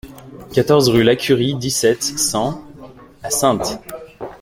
quatorze 0.51 0.89
rue 0.89 1.03
Lacurie, 1.03 1.53
dix-sept, 1.53 2.01
cent 2.01 2.63
à 3.21 3.29
Saintes 3.29 3.77